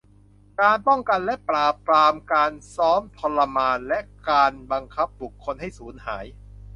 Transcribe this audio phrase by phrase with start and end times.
[0.61, 6.25] การป้องกันและปราบปรามการซ้อมทรมานและการบังคับบุคคลให้สูญหาย